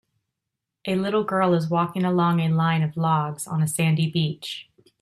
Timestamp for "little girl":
0.95-1.53